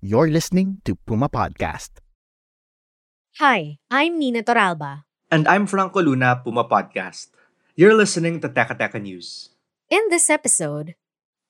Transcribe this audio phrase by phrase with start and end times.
[0.00, 1.98] You're listening to Puma Podcast.
[3.40, 5.02] Hi, I'm Nina Toralba.
[5.30, 7.34] And I'm Franco Luna, Puma Podcast.
[7.74, 9.50] You're listening to Teka Teka News.
[9.90, 10.94] In this episode,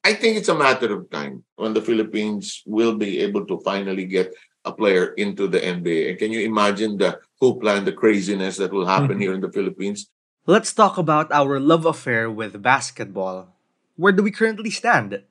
[0.04, 4.04] I think it's a matter of time when the Philippines will be able to finally
[4.06, 4.32] get
[4.64, 6.10] a player into the NBA.
[6.10, 9.20] And can you imagine the hoopla and the craziness that will happen Mhm.
[9.20, 10.08] here in the Philippines?
[10.46, 13.52] Let's talk about our love affair with basketball.
[13.96, 15.24] Where do we currently stand?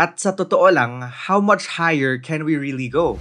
[0.00, 3.20] At sa totoo lang, how much higher can we really go?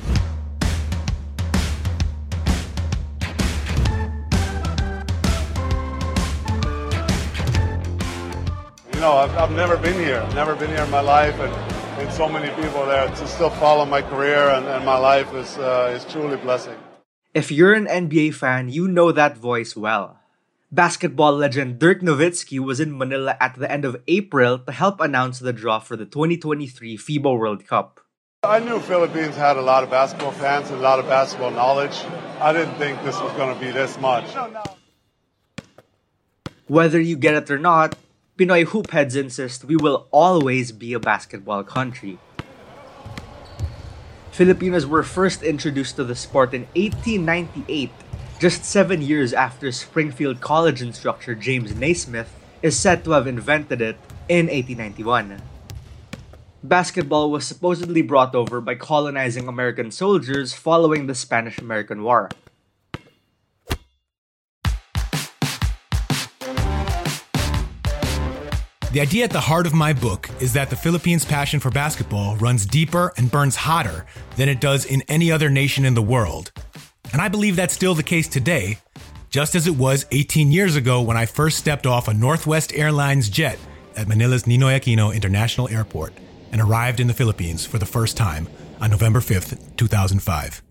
[8.96, 10.24] You know, I've, I've never been here.
[10.32, 11.52] Never been here in my life, and,
[12.00, 15.60] and so many people there to still follow my career and, and my life is
[15.60, 16.80] uh, is truly a blessing.
[17.36, 20.19] If you're an NBA fan, you know that voice well.
[20.72, 25.40] Basketball legend Dirk Nowitzki was in Manila at the end of April to help announce
[25.40, 28.02] the draw for the 2023 FIBA World Cup.
[28.44, 31.98] I knew Philippines had a lot of basketball fans and a lot of basketball knowledge.
[32.40, 34.30] I didn't think this was going to be this much.
[36.68, 37.98] Whether you get it or not,
[38.38, 42.20] Pinoy hoopheads insist we will always be a basketball country.
[44.30, 47.90] Filipinos were first introduced to the sport in 1898,
[48.40, 53.98] just seven years after Springfield College instructor James Naismith is said to have invented it
[54.30, 55.42] in 1891.
[56.64, 62.30] Basketball was supposedly brought over by colonizing American soldiers following the Spanish American War.
[68.92, 72.38] The idea at the heart of my book is that the Philippines' passion for basketball
[72.38, 74.06] runs deeper and burns hotter
[74.38, 76.52] than it does in any other nation in the world.
[77.12, 78.78] And I believe that's still the case today,
[79.30, 83.30] just as it was 18 years ago when I first stepped off a Northwest Airlines
[83.30, 83.58] jet
[83.96, 86.14] at Manila's Ninoy Aquino International Airport
[86.52, 88.48] and arrived in the Philippines for the first time
[88.82, 90.62] on November 5th, 2005.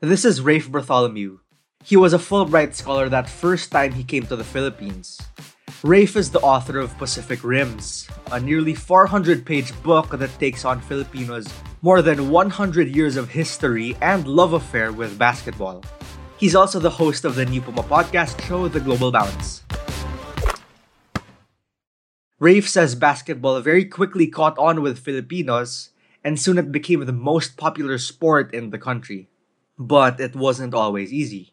[0.00, 1.38] This is Rafe Bartholomew.
[1.84, 5.20] He was a Fulbright scholar that first time he came to the Philippines.
[5.84, 10.80] Rafe is the author of Pacific Rims, a nearly 400 page book that takes on
[10.80, 11.46] Filipinos'
[11.82, 15.84] more than 100 years of history and love affair with basketball.
[16.36, 19.62] He's also the host of the new Puma podcast show, The Global Bounce.
[22.40, 25.90] Rafe says basketball very quickly caught on with Filipinos,
[26.24, 29.28] and soon it became the most popular sport in the country.
[29.78, 31.52] But it wasn't always easy.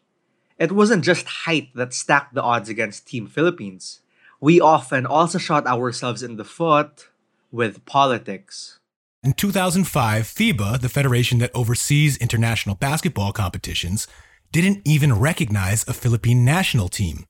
[0.58, 4.00] It wasn't just height that stacked the odds against Team Philippines.
[4.40, 7.08] We often also shot ourselves in the foot
[7.50, 8.78] with politics.
[9.22, 14.06] In 2005, FIBA, the federation that oversees international basketball competitions,
[14.52, 17.24] didn't even recognize a Philippine national team.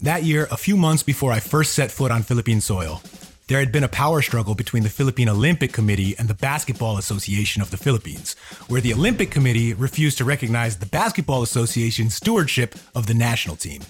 [0.00, 3.02] That year, a few months before I first set foot on Philippine soil,
[3.48, 7.62] there had been a power struggle between the Philippine Olympic Committee and the Basketball Association
[7.62, 8.34] of the Philippines,
[8.66, 13.82] where the Olympic Committee refused to recognize the Basketball Association's stewardship of the national team.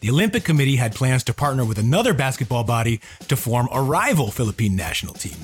[0.00, 4.30] The Olympic Committee had plans to partner with another basketball body to form a rival
[4.30, 5.36] Philippine national team.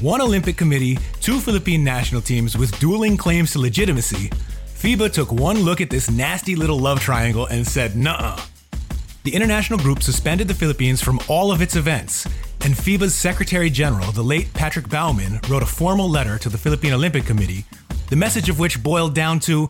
[0.00, 4.30] One Olympic Committee, two Philippine national teams with dueling claims to legitimacy,
[4.74, 8.36] FIBA took one look at this nasty little love triangle and said, nuh
[9.22, 12.24] the international group suspended the Philippines from all of its events,
[12.64, 16.94] and FIBA's Secretary General, the late Patrick Baumann, wrote a formal letter to the Philippine
[16.94, 17.66] Olympic Committee,
[18.08, 19.68] the message of which boiled down to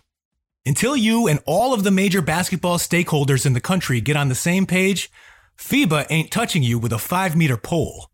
[0.66, 4.34] Until you and all of the major basketball stakeholders in the country get on the
[4.34, 5.10] same page,
[5.58, 8.10] FIBA ain't touching you with a five meter pole.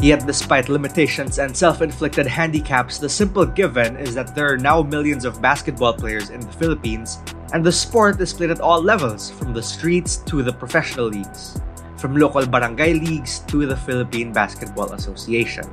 [0.00, 4.82] Yet, despite limitations and self inflicted handicaps, the simple given is that there are now
[4.82, 7.18] millions of basketball players in the Philippines,
[7.52, 11.60] and the sport is played at all levels, from the streets to the professional leagues,
[11.98, 15.68] from local barangay leagues to the Philippine Basketball Association.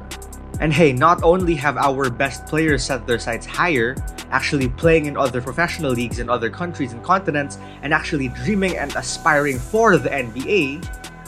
[0.60, 3.96] And hey, not only have our best players set their sights higher,
[4.32, 8.96] actually playing in other professional leagues in other countries and continents, and actually dreaming and
[8.96, 10.82] aspiring for the NBA,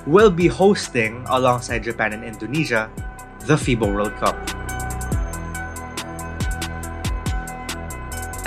[0.07, 2.89] will be hosting, alongside Japan and Indonesia,
[3.45, 4.33] the FIBA World Cup.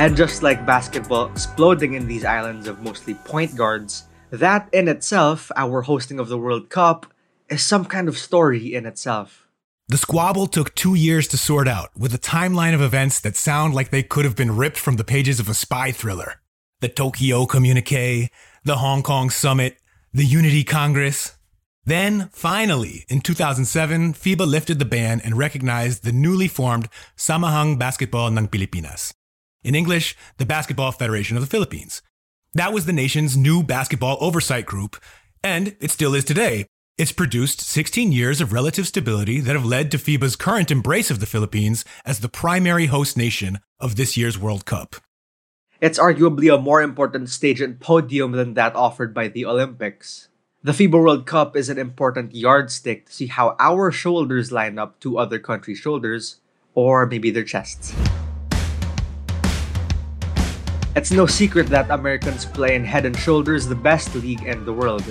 [0.00, 5.52] And just like basketball exploding in these islands of mostly point guards, that in itself,
[5.54, 7.06] our hosting of the World Cup,
[7.48, 9.46] is some kind of story in itself.
[9.92, 13.74] The squabble took two years to sort out, with a timeline of events that sound
[13.74, 16.40] like they could have been ripped from the pages of a spy thriller.
[16.80, 18.30] The Tokyo Communique,
[18.64, 19.76] the Hong Kong Summit,
[20.10, 21.36] the Unity Congress.
[21.84, 28.28] Then, finally, in 2007, FIBA lifted the ban and recognized the newly formed Samahang Basketball
[28.28, 29.12] ng Pilipinas.
[29.62, 32.00] In English, the Basketball Federation of the Philippines.
[32.54, 34.96] That was the nation's new basketball oversight group,
[35.44, 36.64] and it still is today,
[36.98, 41.20] it's produced 16 years of relative stability that have led to FIBA's current embrace of
[41.20, 44.96] the Philippines as the primary host nation of this year's World Cup.
[45.80, 50.28] It's arguably a more important stage and podium than that offered by the Olympics.
[50.62, 55.00] The FIBA World Cup is an important yardstick to see how our shoulders line up
[55.00, 56.36] to other countries' shoulders,
[56.74, 57.94] or maybe their chests.
[60.94, 64.76] It's no secret that Americans play in head and shoulders the best league in the
[64.76, 65.04] world.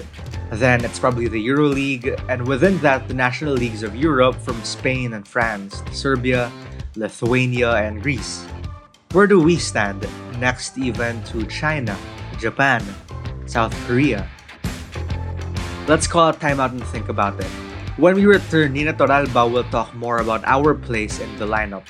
[0.53, 5.13] Then it's probably the EuroLeague, and within that, the national leagues of Europe from Spain
[5.13, 6.51] and France, Serbia,
[6.95, 8.45] Lithuania, and Greece.
[9.13, 10.05] Where do we stand
[10.37, 11.97] next even to China,
[12.37, 12.85] Japan,
[13.47, 14.29] South Korea?
[15.87, 17.49] Let's call a timeout and think about it.
[17.97, 21.89] When we return, Nina Toralba will talk more about our place in the lineup.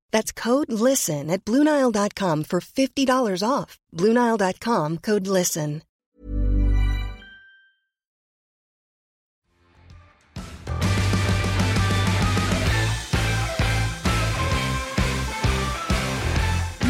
[0.11, 3.79] That's code LISTEN at Bluenile.com for $50 off.
[3.93, 5.81] Bluenile.com code LISTEN.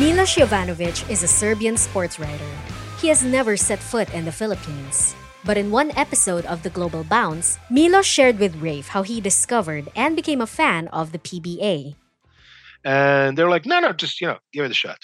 [0.01, 2.51] Milos Jovanovic is a Serbian sports writer.
[3.00, 5.13] He has never set foot in the Philippines.
[5.45, 9.89] But in one episode of the Global Bounce, Milos shared with Rafe how he discovered
[9.95, 12.01] and became a fan of the PBA.
[12.83, 15.00] And they're like, no, no, just, you know, give it a shot.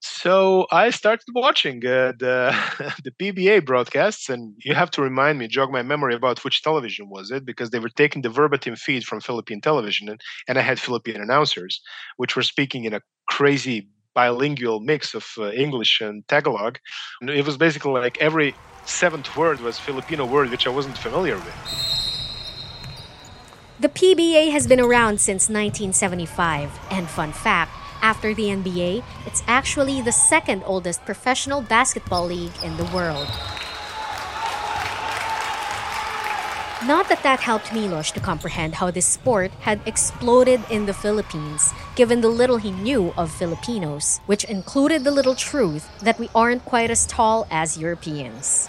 [0.00, 2.52] So I started watching uh, the
[3.04, 7.08] the PBA broadcasts, and you have to remind me, jog my memory about which television
[7.08, 10.62] was it, because they were taking the verbatim feed from Philippine television, and, and I
[10.62, 11.80] had Philippine announcers,
[12.16, 13.00] which were speaking in a
[13.30, 16.78] crazy bilingual mix of uh, English and Tagalog.
[17.20, 21.40] And it was basically like every seventh word was Filipino word, which I wasn't familiar
[21.40, 21.56] with.
[23.82, 30.00] The PBA has been around since 1975, and fun fact, after the NBA, it's actually
[30.00, 33.26] the second oldest professional basketball league in the world.
[36.86, 41.74] Not that that helped Milos to comprehend how this sport had exploded in the Philippines,
[41.96, 46.64] given the little he knew of Filipinos, which included the little truth that we aren't
[46.64, 48.68] quite as tall as Europeans.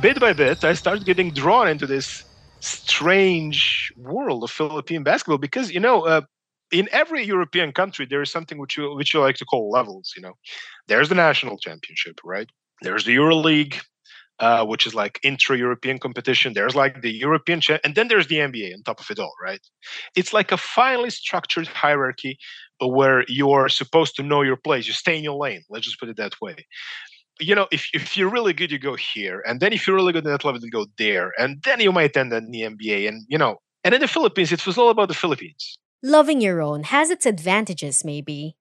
[0.00, 2.24] Bit by bit, I started getting drawn into this
[2.60, 6.22] strange world of Philippine basketball because, you know, uh,
[6.70, 10.12] in every European country, there is something which you, which you like to call levels.
[10.16, 10.34] You know,
[10.88, 12.48] there's the national championship, right?
[12.82, 13.80] There's the EuroLeague,
[14.38, 16.52] uh, which is like intra-European competition.
[16.54, 19.34] There's like the European, cha- and then there's the NBA on top of it all,
[19.42, 19.60] right?
[20.16, 22.38] It's like a finely structured hierarchy
[22.80, 24.86] where you are supposed to know your place.
[24.86, 25.62] You stay in your lane.
[25.68, 26.56] Let's just put it that way.
[27.40, 29.42] You know, if, if you're really good, you go here.
[29.46, 31.32] And then if you're really good at that level, you go there.
[31.38, 33.08] And then you might end in the NBA.
[33.08, 35.78] And, you know, and in the Philippines, it was all about the Philippines.
[36.02, 38.56] Loving your own has its advantages, maybe.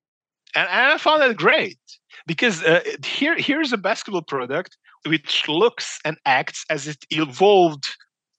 [0.56, 1.80] And, and I found that great
[2.26, 7.86] because uh, here here's a basketball product which looks and acts as it evolved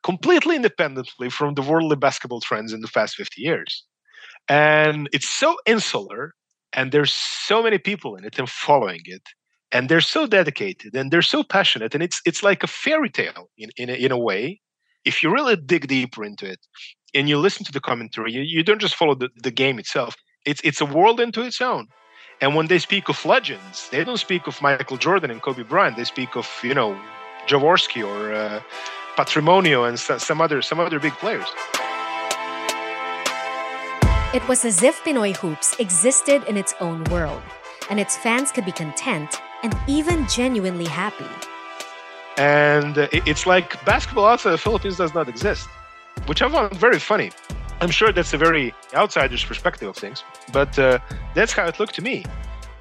[0.03, 3.85] completely independently from the worldly basketball trends in the past 50 years.
[4.49, 6.35] And it's so insular,
[6.73, 9.23] and there's so many people in it and following it.
[9.73, 11.95] And they're so dedicated and they're so passionate.
[11.95, 14.61] And it's it's like a fairy tale in, in, a, in a way.
[15.05, 16.59] If you really dig deeper into it
[17.15, 20.17] and you listen to the commentary, you, you don't just follow the, the game itself.
[20.45, 21.87] It's it's a world into its own.
[22.41, 25.97] And when they speak of legends, they don't speak of Michael Jordan and Kobe Bryant.
[25.97, 26.99] They speak of you know
[27.47, 28.61] Jaworski or uh,
[29.17, 31.49] Patrimonio and some other some other big players.
[34.33, 37.43] It was as if Pinoy hoops existed in its own world,
[37.89, 41.27] and its fans could be content and even genuinely happy.
[42.37, 45.69] And it's like basketball outside the Philippines does not exist,
[46.27, 47.33] which I found very funny.
[47.81, 50.99] I'm sure that's a very outsider's perspective of things, but uh,
[51.35, 52.25] that's how it looked to me.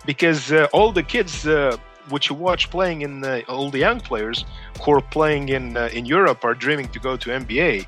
[0.05, 1.77] Because uh, all the kids uh,
[2.09, 4.45] which you watch playing in uh, all the young players
[4.81, 7.85] who are playing in uh, in Europe are dreaming to go to NBA,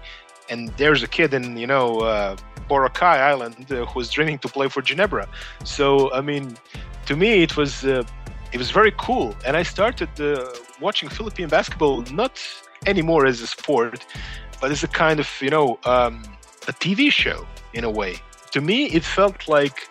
[0.49, 2.35] and there's a kid in you know uh,
[2.69, 5.27] Boracay Island who's dreaming to play for Ginebra.
[5.63, 6.57] So I mean,
[7.07, 7.85] to me it was
[8.51, 10.45] it was very cool, and I started uh,
[10.79, 12.39] watching Philippine basketball not
[12.85, 14.05] anymore as a sport,
[14.59, 16.23] but as a kind of you know um,
[16.67, 18.15] a TV show in a way.
[18.51, 19.87] To me, it felt like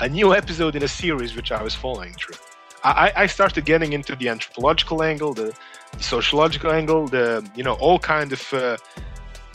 [0.00, 2.36] a new episode in a series which I was following through.
[2.84, 5.54] I, I started getting into the anthropological angle, the,
[5.96, 8.76] the sociological angle, the you know all kind of uh,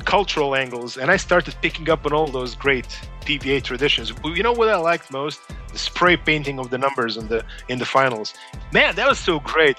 [0.06, 2.88] cultural angles, and I started picking up on all those great
[3.22, 4.14] PBA traditions.
[4.24, 5.40] You know what I liked most?
[5.72, 8.34] The spray painting of the numbers in the in the finals.
[8.74, 9.78] Man, that was so great.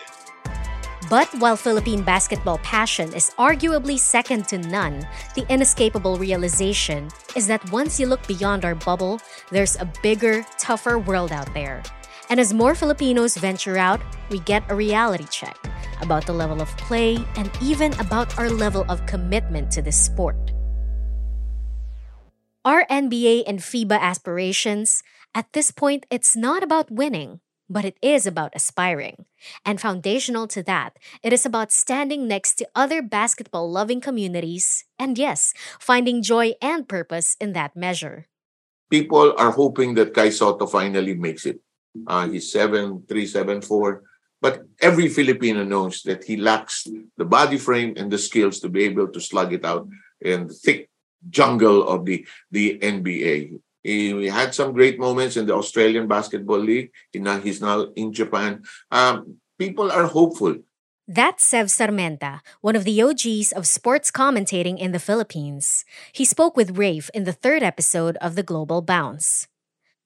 [1.09, 7.73] But while Philippine basketball passion is arguably second to none, the inescapable realization is that
[7.73, 11.83] once you look beyond our bubble, there's a bigger, tougher world out there.
[12.29, 15.70] And as more Filipinos venture out, we get a reality check
[16.03, 20.53] about the level of play and even about our level of commitment to this sport.
[22.65, 25.03] Our NBA and FIBA aspirations,
[25.35, 27.41] at this point, it's not about winning,
[27.71, 29.25] but it is about aspiring.
[29.65, 35.17] And foundational to that, it is about standing next to other basketball loving communities and,
[35.17, 38.27] yes, finding joy and purpose in that measure.
[38.91, 41.61] People are hoping that Kai Sotto finally makes it.
[42.07, 44.03] Uh, he's seven three seven four.
[44.41, 48.85] But every Filipino knows that he lacks the body frame and the skills to be
[48.85, 49.87] able to slug it out
[50.21, 50.89] in the thick
[51.29, 53.61] jungle of the, the NBA.
[53.83, 56.91] He had some great moments in the Australian Basketball League.
[57.13, 58.63] He's now in Japan.
[58.91, 60.57] Um, people are hopeful.
[61.09, 65.85] That's Sev Sarmenta, one of the OGs of sports commentating in the Philippines.
[66.13, 69.49] He spoke with Rafe in the third episode of the Global Bounce.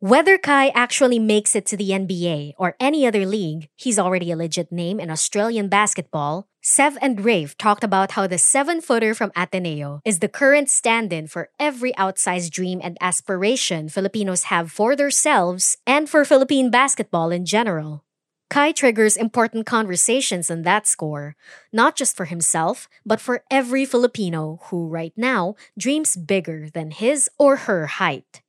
[0.05, 4.37] Whether Kai actually makes it to the NBA or any other league, he's already a
[4.37, 6.47] legit name in Australian basketball.
[6.61, 11.11] Sev and Rafe talked about how the seven footer from Ateneo is the current stand
[11.11, 17.31] in for every outsized dream and aspiration Filipinos have for themselves and for Philippine basketball
[17.31, 18.05] in general.
[18.51, 21.35] Kai triggers important conversations on that score,
[21.73, 27.31] not just for himself, but for every Filipino who, right now, dreams bigger than his
[27.39, 28.44] or her height.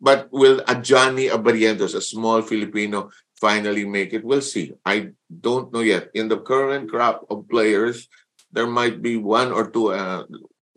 [0.00, 3.10] But will a Johnny Abarientos, a small Filipino,
[3.40, 4.24] finally make it?
[4.24, 4.72] We'll see.
[4.84, 6.10] I don't know yet.
[6.14, 8.08] In the current crop of players,
[8.52, 10.24] there might be one or two uh,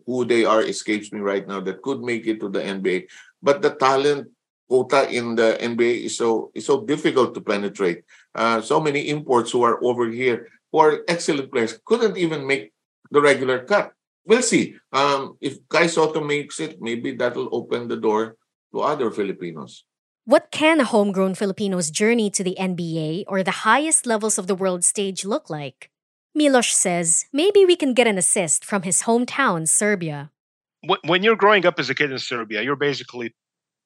[0.06, 3.08] who they are escapes me right now that could make it to the NBA.
[3.42, 4.28] But the talent
[4.68, 8.04] quota in the NBA is so is so difficult to penetrate.
[8.34, 12.72] Uh, so many imports who are over here who are excellent players couldn't even make
[13.10, 13.92] the regular cut.
[14.24, 14.76] We'll see.
[14.92, 18.36] Um, if Kai Sotto makes it, maybe that'll open the door
[18.72, 19.84] to other Filipinos.
[20.24, 24.54] What can a homegrown Filipino's journey to the NBA or the highest levels of the
[24.54, 25.90] world stage look like?
[26.34, 30.30] Milos says maybe we can get an assist from his hometown, Serbia.
[31.04, 33.34] When you're growing up as a kid in Serbia, you're basically,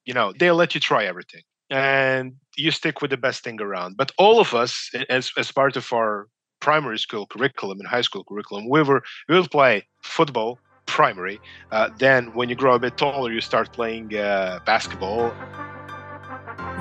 [0.05, 3.97] you know, they'll let you try everything and you stick with the best thing around.
[3.97, 6.29] But all of us, as, as part of our
[6.61, 11.41] primary school curriculum and high school curriculum, we were we will play football, primary.
[11.71, 15.35] Uh, then, when you grow a bit taller, you start playing uh, basketball.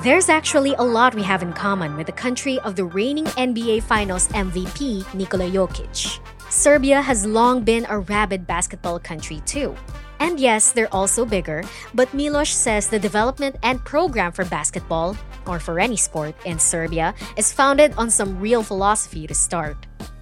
[0.03, 3.83] There's actually a lot we have in common with the country of the reigning NBA
[3.83, 6.19] Finals MVP, Nikola Jokic.
[6.49, 9.75] Serbia has long been a rabid basketball country too.
[10.19, 15.59] And yes, they're also bigger, but Milos says the development and program for basketball, or
[15.59, 19.75] for any sport, in Serbia is founded on some real philosophy to start.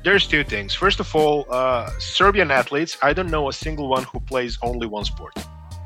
[0.03, 0.74] There's two things.
[0.74, 4.88] First of all, uh, Serbian athletes, I don't know a single one who plays only
[4.88, 5.34] one sport.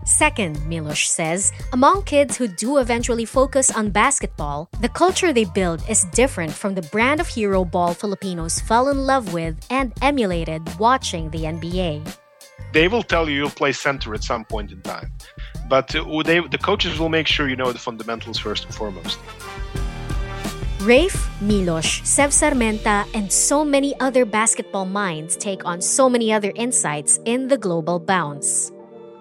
[0.06, 5.84] Second, Milos says, among kids who do eventually focus on basketball, the culture they build
[5.90, 10.62] is different from the brand of hero ball Filipinos fell in love with and emulated
[10.78, 12.06] watching the NBA.
[12.72, 15.12] They will tell you you'll play center at some point in time,
[15.68, 19.18] but uh, they, the coaches will make sure you know the fundamentals first and foremost.
[20.86, 26.51] Rafe, Milos, Sev Sarmenta, and so many other basketball minds take on so many other
[26.54, 28.72] insights in the global bounce.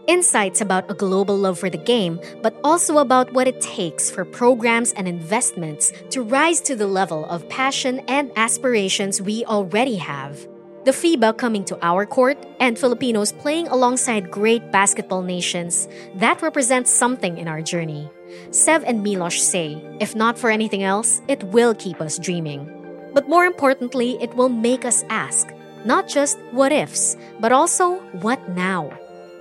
[0.06, 4.26] Insights about a global love for the game, but also about what it takes for
[4.26, 10.46] programs and investments to rise to the level of passion and aspirations we already have.
[10.84, 16.90] The FIBA coming to our court, and Filipinos playing alongside great basketball nations, that represents
[16.90, 18.10] something in our journey.
[18.50, 22.70] Sev and Milos say, if not for anything else, it will keep us dreaming.
[23.12, 25.48] But more importantly, it will make us ask,
[25.84, 28.90] not just what ifs, but also what now?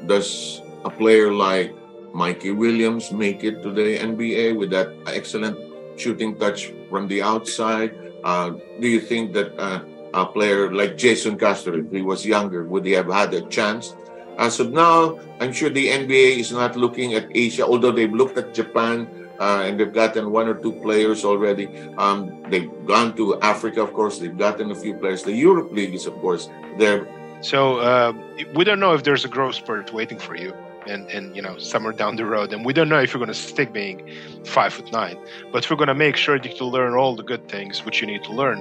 [0.06, 1.74] Does a player like
[2.13, 5.58] Mikey Williams make it to the NBA with that excellent
[5.96, 7.96] shooting touch from the outside?
[8.24, 12.63] Uh, do you think that uh, a player like Jayson Castro, if he was younger,
[12.66, 13.96] would he have had a chance?
[14.38, 18.38] As of now, I'm sure the NBA is not looking at Asia, although they've looked
[18.38, 19.08] at Japan
[19.40, 21.68] uh, and they've gotten one or two players already.
[21.98, 24.20] Um, they've gone to Africa, of course.
[24.20, 25.24] They've gotten a few players.
[25.24, 27.08] The Europe League is, of course, there
[27.44, 28.13] so uh,
[28.56, 30.54] we don't know if there's a growth spurt waiting for you,
[30.88, 33.28] and and you know somewhere down the road, and we don't know if you're going
[33.28, 34.10] to stick being
[34.46, 35.18] five foot nine,
[35.52, 38.08] but we're going to make sure that you learn all the good things which you
[38.08, 38.60] need to learn.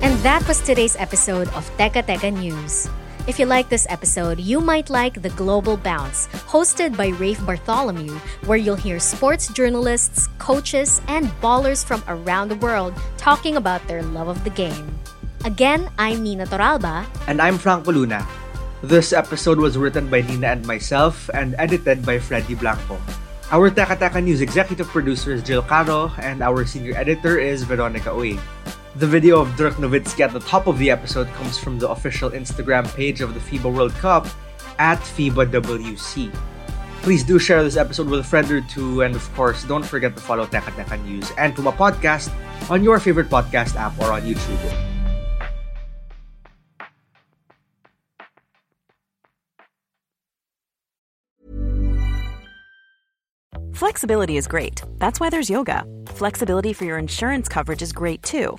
[0.00, 2.88] And that was today's episode of Teka Teka News.
[3.30, 8.18] If you like this episode, you might like The Global Bounce, hosted by Rafe Bartholomew,
[8.42, 12.90] where you'll hear sports journalists, coaches, and ballers from around the world
[13.22, 14.98] talking about their love of the game.
[15.44, 17.06] Again, I'm Nina Toralba.
[17.30, 18.26] And I'm Frank Luna.
[18.82, 22.98] This episode was written by Nina and myself and edited by Freddy Blanco.
[23.52, 28.42] Our Teka News executive producer is Jill Caro, and our senior editor is Veronica Uy.
[29.00, 32.28] The video of Dirk Nowitzki at the top of the episode comes from the official
[32.32, 34.26] Instagram page of the FIBA World Cup
[34.78, 36.30] at FIBAWC.
[37.00, 40.14] Please do share this episode with a friend or two, and of course, don't forget
[40.16, 42.28] to follow Teka Teka News and Puma Podcast
[42.68, 44.60] on your favorite podcast app or on YouTube.
[53.72, 54.82] Flexibility is great.
[54.98, 55.86] That's why there's yoga.
[56.08, 58.58] Flexibility for your insurance coverage is great too.